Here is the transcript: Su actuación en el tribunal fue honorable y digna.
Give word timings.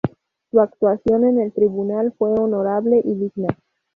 Su 0.49 0.59
actuación 0.59 1.25
en 1.25 1.39
el 1.39 1.53
tribunal 1.53 2.11
fue 2.17 2.31
honorable 2.31 2.99
y 3.05 3.13
digna. 3.13 3.55